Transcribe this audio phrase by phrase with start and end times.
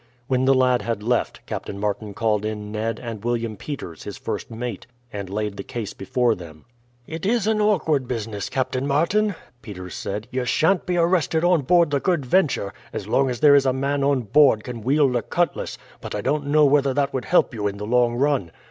[0.25, 4.49] When the lad had left, Captain Martin called in Ned and William Peters, his first
[4.49, 6.65] mate, and laid the case before them.
[7.05, 10.27] "It is an awkward business, Captain Martin," Peters said.
[10.31, 13.73] "You sha'n't be arrested on board the Good Venture, as long as there is a
[13.73, 17.53] man on board can wield a cutlass; but I don't know whether that would help
[17.53, 18.49] you in the long run.